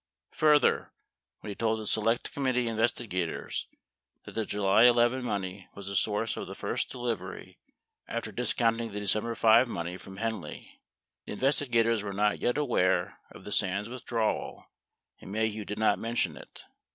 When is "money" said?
5.23-5.67, 9.67-9.97